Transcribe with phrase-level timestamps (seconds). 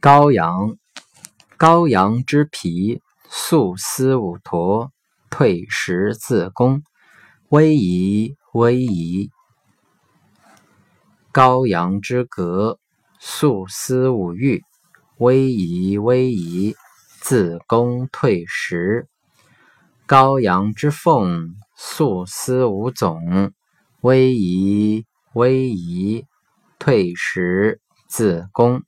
[0.00, 0.78] 羔羊，
[1.58, 4.90] 羔羊之皮，素丝五驼，
[5.28, 6.82] 退食自宫，
[7.50, 9.28] 威仪，威仪。
[11.34, 12.78] 羔羊之革，
[13.18, 14.62] 素丝五玉，
[15.18, 16.74] 威仪，威仪。
[17.20, 19.06] 自宫退食。
[20.08, 23.52] 羔羊之凤，素丝五总，
[24.00, 25.04] 威仪，
[25.34, 26.24] 威仪。
[26.78, 28.82] 退食自宫。